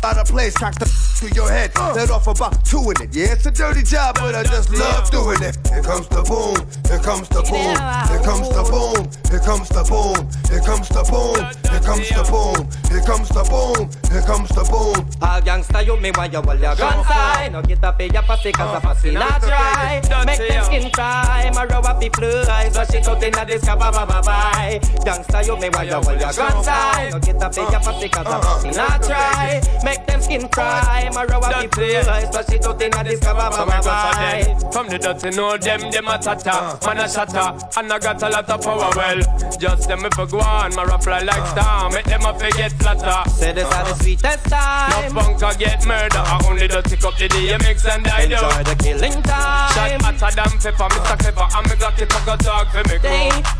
out 0.02 0.16
of 0.16 0.28
place, 0.28 0.54
cock 0.54 0.74
the 0.76 0.86
to 1.20 1.34
your 1.34 1.50
head. 1.50 1.72
Let 1.76 2.10
off 2.10 2.26
about 2.26 2.64
two 2.64 2.90
in 2.90 3.02
it. 3.02 3.14
Yeah, 3.14 3.32
it's 3.32 3.44
a 3.44 3.50
dirty 3.50 3.82
job, 3.82 4.14
but 4.16 4.34
I 4.34 4.42
just 4.44 4.70
love 4.72 5.10
doing 5.10 5.42
it. 5.42 5.58
Here 5.68 5.82
comes 5.82 6.08
the 6.08 6.22
boom, 6.22 6.56
here 6.88 6.98
comes 6.98 7.28
the 7.28 7.42
boom, 7.42 7.76
here 8.08 8.22
comes 8.24 8.48
the 8.48 8.64
boom, 8.64 8.96
here 9.28 9.28
comes 9.28 9.68
the 9.68 9.84
boom, 9.84 10.24
here 10.48 10.60
comes 10.64 10.88
the 10.88 11.02
boom, 11.04 11.36
here 11.68 11.80
comes 11.84 12.08
the 12.08 12.24
boom, 12.24 12.60
here 12.88 13.02
comes 13.04 13.28
the 13.28 13.44
boom, 13.44 13.90
here 14.08 14.22
comes 14.22 14.48
the 14.48 14.64
boom. 14.64 15.10
All 15.20 15.40
gangsta 15.42 15.84
you 15.84 15.96
me 15.96 16.10
while 16.14 16.30
you 16.30 16.40
hold 16.40 16.60
your 16.60 16.74
gun 16.76 17.04
side 17.04 17.52
No 17.52 17.62
get 17.62 17.84
up 17.84 18.00
in 18.00 18.12
your 18.12 18.22
pussy 18.22 18.52
cause 18.52 18.76
a 18.76 18.80
pussy 18.80 19.12
not 19.12 19.40
dry 19.40 20.00
Make 20.26 20.38
them 20.38 20.64
skin 20.64 20.90
cry 20.90 21.50
My 21.54 21.64
row 21.66 21.80
up 21.80 22.00
the 22.00 22.08
flies 22.08 22.74
So 22.74 22.84
shit 22.84 23.06
out 23.06 23.22
inna 23.22 23.44
this 23.46 23.64
ba 23.64 23.76
ba 23.76 23.92
ba 23.92 24.06
bye 24.06 24.20
bye. 24.22 24.80
Gangsta 25.04 25.46
you 25.46 25.56
me 25.56 25.68
while 25.68 25.86
you 25.86 25.92
hold 25.92 26.20
your 26.20 26.32
gun 26.32 26.64
side 26.64 27.12
No 27.12 27.18
get 27.20 27.42
up 27.42 27.56
in 27.56 27.70
your 27.70 27.80
pussy 27.80 28.08
cause 28.08 28.26
not 28.76 29.02
try, 29.02 29.60
Make 29.84 30.06
them 30.06 30.20
skin 30.20 30.48
My 30.56 31.24
up 31.24 31.42
the 31.42 31.68
flies 31.72 32.34
So 32.34 32.42
shit 32.48 32.66
out 32.66 32.82
inna 32.82 33.04
this 33.04 33.20
ba 33.20 33.34
ba 33.34 33.50
So 33.52 33.64
ba 33.64 33.70
me 33.70 33.76
go 33.76 33.82
for 33.82 34.14
bye 34.16 34.44
them 34.46 34.72
From 34.72 34.88
the 34.88 34.98
dirty 34.98 35.30
know 35.36 35.56
them, 35.56 35.90
them 35.90 36.08
a 36.08 36.18
tata 36.18 36.52
uh. 36.52 36.78
Man 36.86 36.98
a 36.98 37.08
shatter 37.08 37.58
And 37.76 37.92
I 37.92 37.98
got 37.98 38.22
a 38.22 38.28
lot 38.28 38.50
of 38.50 38.62
power 38.62 38.90
well. 38.96 39.20
Just 39.58 39.88
them 39.88 40.04
if 40.04 40.18
I 40.18 40.26
go 40.26 40.40
on 40.40 40.74
My 40.74 40.84
rap 40.84 41.02
fly 41.02 41.20
like 41.20 41.38
uh. 41.38 41.54
star. 41.54 41.90
Make 41.90 42.04
them 42.04 42.26
a 42.26 42.38
forget 42.38 42.72
flatter. 42.72 43.30
Say 43.30 43.52
this 43.52 43.64
are 43.64 43.84
the 43.84 43.94
sweetest 44.02 44.44
time. 44.46 45.14
No 45.14 45.20
punk 45.20 45.42
a 45.42 45.58
get 45.58 45.86
murder. 45.86 46.18
I 46.18 46.40
only 46.46 46.68
just 46.68 46.86
pick 46.88 47.04
up 47.04 47.16
the 47.16 47.28
DMX 47.28 47.88
and 47.88 48.04
die 48.04 48.26
down 48.26 48.44
Enjoy 48.44 48.64
the 48.64 48.76
killing 48.82 49.22
time. 49.22 49.72
Shot 49.72 49.90
hotter 50.20 50.34
than 50.36 50.58
pepper 50.58 50.88
Mr. 50.94 51.18
Clever 51.18 51.46
And 51.56 51.70
me 51.70 51.76
got 51.76 51.96
the 51.96 52.06
fuck 52.06 52.28
a 52.28 52.42
talk 52.42 52.68
for 52.70 52.82
me 52.88 53.00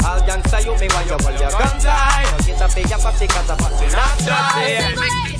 all 0.05 0.21
gangsta 0.27 0.65
you 0.65 0.75
me 0.81 0.89
while 0.89 1.07
you 1.07 1.17
hold 1.21 1.41
your 1.41 1.51
gun 1.51 1.81
side 1.81 2.27
No 2.33 2.39
get 2.45 2.61
up 2.61 2.77
in 2.77 2.89
your 2.89 2.99
pussy 2.99 3.27
cause 3.27 3.51
a 3.51 3.57
pussy 3.57 3.87
not 3.95 4.19
dry 4.25 4.70
All 4.79 5.40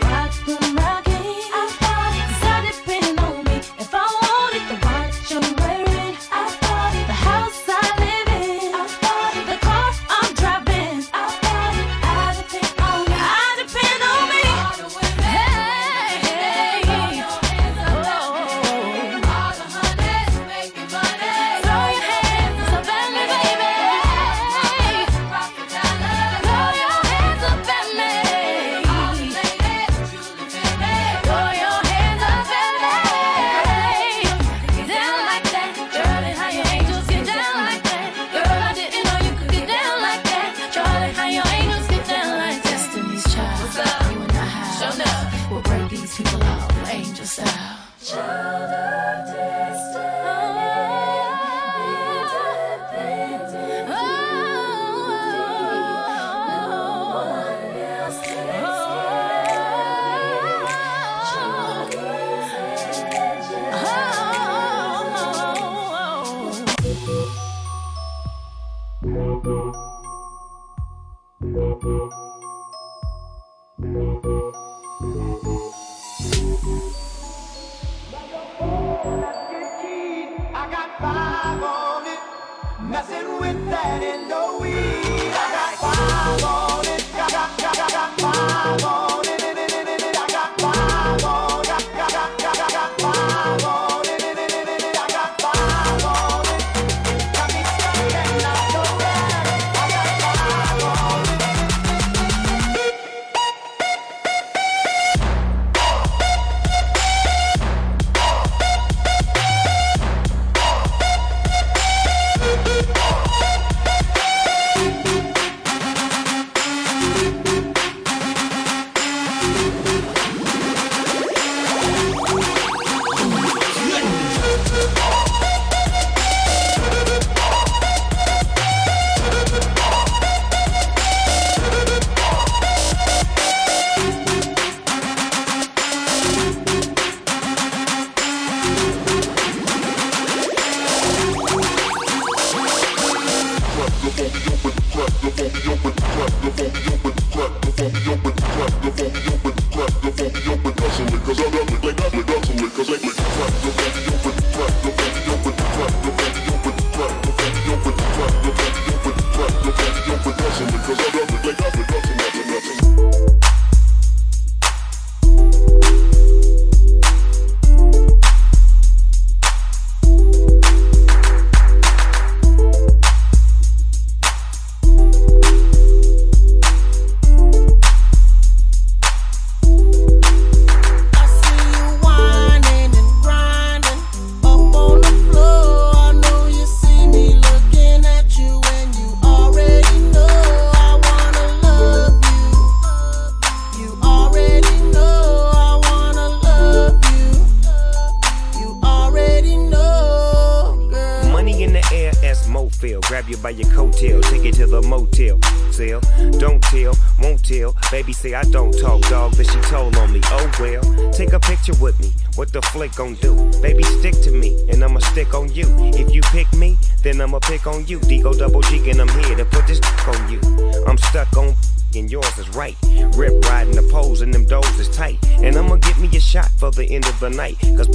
tell, 205.27 206.01
don't 206.39 206.61
tell, 206.63 206.93
won't 207.19 207.43
tell. 207.45 207.75
Baby 207.91 208.13
say 208.13 208.33
I 208.33 208.43
don't 208.43 208.71
talk, 208.79 209.01
dog, 209.09 209.35
but 209.37 209.45
she 209.45 209.59
told 209.61 209.95
on 209.97 210.11
me. 210.11 210.21
Oh 210.25 210.51
well, 210.59 211.11
take 211.11 211.33
a 211.33 211.39
picture 211.39 211.75
with 211.81 211.99
me. 211.99 212.11
What 212.35 212.51
the 212.51 212.61
flick 212.61 212.95
gon' 212.95 213.15
do? 213.15 213.35
Baby, 213.61 213.83
stick 213.83 214.15
to 214.23 214.31
me, 214.31 214.57
and 214.69 214.83
I'ma 214.83 214.99
stick 214.99 215.33
on 215.33 215.51
you. 215.53 215.67
If 215.93 216.13
you 216.13 216.21
pick 216.31 216.51
me, 216.53 216.77
then 217.03 217.21
I'ma 217.21 217.39
pick 217.39 217.67
on 217.67 217.85
you. 217.87 217.99
Digo 217.99 218.37
double 218.37 218.61
G, 218.61 218.89
and 218.89 219.01
I'm 219.01 219.09
here 219.23 219.35
to 219.35 219.45
put 219.45 219.67
this 219.67 219.79
on 220.07 220.31
you. 220.31 220.39
I'm 220.87 220.97
stuck 220.97 221.35
on 221.37 221.55
and 221.93 222.09
yours 222.09 222.37
is 222.37 222.47
right. 222.55 222.77
Rip 223.15 223.43
riding 223.45 223.75
the 223.75 223.87
poles 223.91 224.21
and 224.21 224.33
them 224.33 224.45
doors 224.45 224.79
is 224.79 224.89
tight. 224.95 225.17
And 225.41 225.57
I'ma 225.57 225.75
get 225.75 225.97
me 225.97 226.07
a 226.15 226.21
shot 226.21 226.49
for 226.57 226.71
the 226.71 226.85
end 226.85 227.05
of 227.05 227.19
the 227.19 227.29
night. 227.29 227.59
Cause 227.59 227.89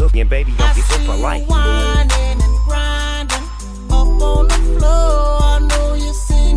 looking 0.00 0.26
baby, 0.26 0.52
don't 0.58 0.70
I 0.70 0.74
get 0.74 0.84
so. 0.84 1.46
Winding 1.48 2.42
and 2.42 2.56
grinding 2.66 3.44
up 3.90 4.22
on 4.22 4.48
the 4.48 4.78
floor. 4.80 5.47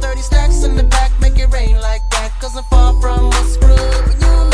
30 0.00 0.20
stacks 0.20 0.62
in 0.64 0.76
the 0.76 0.84
back, 0.84 1.10
make 1.20 1.38
it 1.38 1.52
rain 1.52 1.80
like 1.80 2.02
that. 2.10 2.32
Cause 2.40 2.56
I'm 2.56 2.64
far 2.64 3.00
from 3.00 3.26
a 3.26 3.44
screw. 3.44 4.49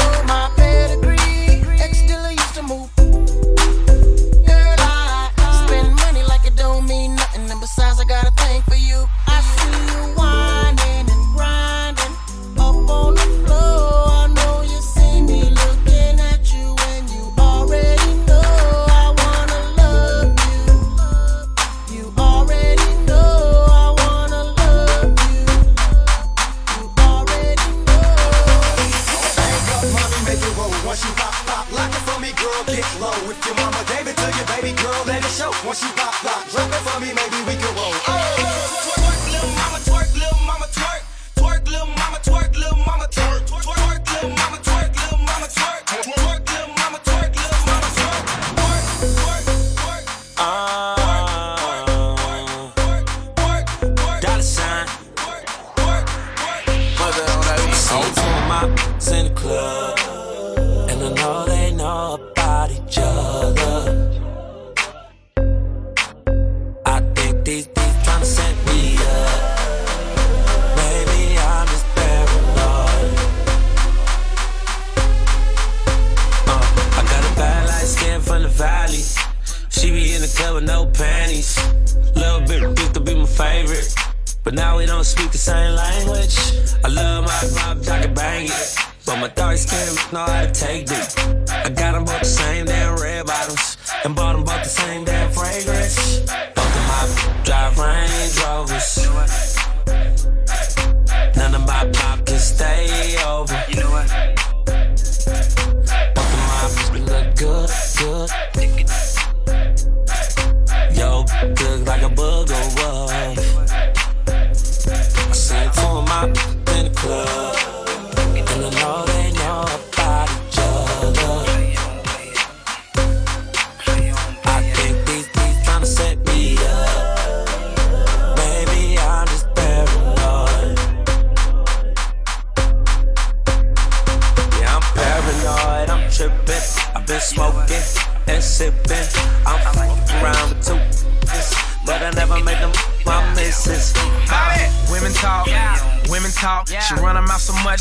A 112.07 112.09
booger 112.09 112.76
wolf. 112.76 112.76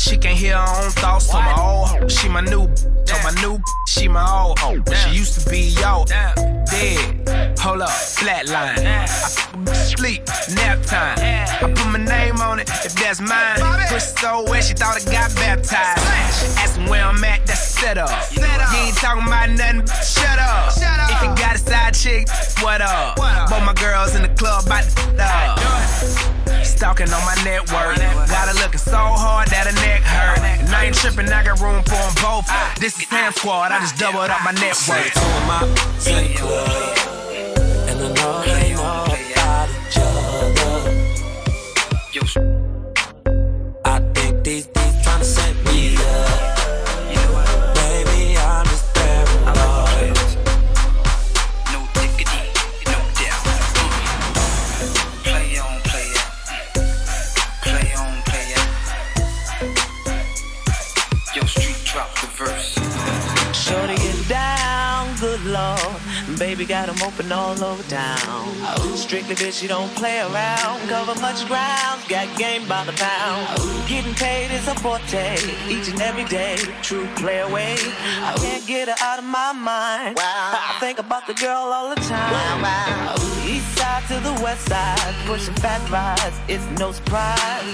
She 0.06 0.16
can't 0.16 0.38
hear 0.38 0.56
her 0.56 0.84
own 0.84 0.90
thoughts. 0.92 1.28
Told 1.28 1.44
my 1.44 1.60
old 1.60 1.88
hoe, 1.88 2.08
she 2.08 2.28
my 2.28 2.40
new. 2.40 2.66
Told 3.06 3.22
my 3.24 3.34
new, 3.42 3.58
she 3.86 4.08
my 4.08 4.24
old 4.40 4.58
hoe. 4.58 4.80
She 4.94 5.10
used 5.10 5.40
to 5.40 5.50
be 5.50 5.74
yo, 5.80 6.04
dead. 6.06 7.58
Hold 7.58 7.82
up, 7.82 7.88
flatline. 7.88 8.86
I 8.86 9.06
sleep, 9.72 10.22
nap 10.54 10.82
time. 10.82 11.18
I 11.18 11.72
put 11.72 11.86
my 11.86 11.98
name 11.98 12.36
on 12.36 12.60
it 12.60 12.68
if 12.84 12.94
that's 12.94 13.20
mine. 13.20 13.58
Push 13.88 14.02
so 14.02 14.44
wet 14.48 14.64
she 14.64 14.74
thought 14.74 14.96
I 14.96 15.04
got 15.10 15.34
baptized. 15.34 16.58
Asking 16.58 16.86
where 16.86 17.04
I'm 17.04 17.22
at, 17.24 17.35
that's 17.80 18.30
a 18.30 18.34
setup. 18.34 18.72
You 18.72 18.78
ain't 18.78 18.96
talking 18.96 19.26
about 19.26 19.50
nothing, 19.50 19.80
but 19.80 20.02
shut 20.02 20.38
up. 20.38 20.72
If 21.10 21.22
you 21.22 21.28
got 21.36 21.56
a 21.56 21.58
side 21.58 21.94
chick, 21.94 22.28
what 22.62 22.80
up? 22.80 23.18
What 23.18 23.34
up? 23.36 23.50
Both 23.50 23.64
my 23.64 23.74
girls 23.74 24.14
in 24.14 24.22
the 24.22 24.28
club, 24.28 24.66
about 24.66 24.84
to 24.84 25.24
up. 25.24 26.64
Stalking 26.64 27.08
on 27.12 27.24
my 27.24 27.34
network. 27.44 27.96
Got 27.96 28.48
her 28.48 28.54
looking 28.54 28.78
so 28.78 28.96
hard 28.96 29.48
that 29.48 29.66
her 29.66 29.74
neck 29.86 30.02
hurt. 30.02 30.38
And 30.40 30.68
I 30.74 30.86
ain't 30.86 30.96
tripping, 30.96 31.26
I 31.28 31.44
got 31.44 31.60
room 31.60 31.82
for 31.82 31.96
them 31.96 32.14
both. 32.22 32.46
This 32.80 32.98
is 32.98 33.08
Sam 33.08 33.32
Squad, 33.32 33.72
I 33.72 33.80
just 33.80 33.96
doubled 33.96 34.30
up 34.30 34.42
my 34.44 34.52
net 34.52 34.76
worth. 34.88 35.14
Two 35.14 35.30
my 35.46 36.34
club. 36.36 37.05
Baby 66.56 66.68
got 66.68 66.88
'em 66.88 67.02
open 67.02 67.30
all 67.30 67.62
over 67.62 67.82
town. 67.82 68.16
Strictly 68.96 69.34
bitch, 69.34 69.60
you 69.60 69.68
don't 69.68 69.94
play 69.94 70.20
around. 70.20 70.88
Cover 70.88 71.14
much 71.20 71.46
ground, 71.46 72.00
got 72.08 72.34
game 72.38 72.66
by 72.66 72.82
the 72.84 72.94
pound. 72.94 73.44
Getting 73.86 74.14
paid 74.14 74.50
is 74.50 74.66
a 74.66 74.74
forte, 74.76 75.36
each 75.68 75.88
and 75.88 76.00
every 76.00 76.24
day. 76.24 76.56
True 76.80 77.06
play 77.16 77.40
away. 77.40 77.76
I 78.24 78.32
can't 78.38 78.66
get 78.66 78.88
her 78.88 78.96
out 79.04 79.18
of 79.18 79.26
my 79.26 79.52
mind. 79.52 80.18
I 80.18 80.76
think 80.80 80.98
about 80.98 81.26
the 81.26 81.34
girl 81.34 81.70
all 81.76 81.90
the 81.94 82.00
time. 82.00 82.64
East 83.46 83.76
side 83.76 84.02
to 84.08 84.18
the 84.20 84.32
west 84.42 84.66
side, 84.66 85.14
pushing 85.26 85.54
fat 85.56 85.82
rides, 85.90 86.36
it's 86.48 86.66
no 86.80 86.90
surprise. 86.90 87.64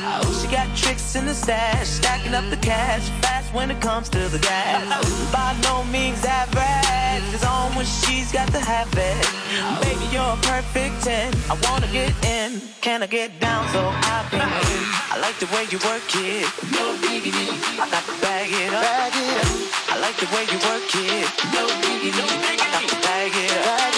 She 0.40 0.48
got 0.48 0.66
tricks 0.76 1.14
in 1.14 1.24
the 1.24 1.34
stash, 1.34 1.86
stacking 1.86 2.34
up 2.34 2.44
the 2.50 2.58
cash 2.58 3.08
fast 3.22 3.54
when 3.54 3.70
it 3.70 3.80
comes 3.80 4.08
to 4.10 4.28
the 4.28 4.40
gas. 4.40 4.84
By 5.32 5.54
no 5.62 5.84
means 5.84 6.24
average, 6.24 7.32
it's 7.32 7.44
on 7.44 7.74
when 7.76 7.86
she's 7.86 8.30
got 8.32 8.48
to 8.48 8.60
have 8.72 8.88
it. 8.96 9.20
Baby, 9.84 10.06
you're 10.14 10.32
a 10.32 10.40
perfect 10.48 11.04
10. 11.04 11.34
I 11.52 11.54
wanna 11.68 11.88
get 11.92 12.12
in, 12.24 12.60
can 12.80 13.02
I 13.02 13.06
get 13.06 13.38
down 13.38 13.68
so 13.68 13.80
I 13.84 14.18
can 14.30 14.48
in? 14.72 14.84
I 15.12 15.16
like 15.20 15.36
the 15.44 15.48
way 15.52 15.64
you 15.72 15.78
work 15.90 16.08
it. 16.16 16.48
No 16.72 16.96
diggity, 17.04 17.46
I 17.82 17.84
got 17.92 18.04
to 18.08 18.14
bag 18.24 18.48
it 18.50 18.72
up. 18.72 18.82
Bag 18.82 19.12
it 19.12 19.36
up. 19.44 19.92
I 19.92 19.96
like 20.00 20.16
the 20.16 20.28
way 20.34 20.44
you 20.52 20.58
work 20.68 20.88
it. 21.12 21.28
No 21.52 21.64
diggity, 21.84 22.24
I 22.50 22.54
got 22.64 22.82
to 22.88 22.96
bag 23.06 23.32
it 23.44 23.66
up. 23.66 23.91